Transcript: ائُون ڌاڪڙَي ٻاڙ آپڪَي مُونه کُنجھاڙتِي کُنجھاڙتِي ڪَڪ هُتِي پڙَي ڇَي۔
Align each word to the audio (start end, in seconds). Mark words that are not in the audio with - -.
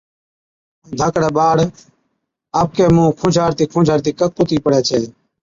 ائُون 0.83 0.93
ڌاڪڙَي 0.99 1.29
ٻاڙ 1.37 1.57
آپڪَي 2.61 2.85
مُونه 2.95 3.11
کُنجھاڙتِي 3.19 3.63
کُنجھاڙتِي 3.73 4.11
ڪَڪ 4.19 4.31
هُتِي 4.39 4.57
پڙَي 4.63 4.81
ڇَي۔ 4.87 4.99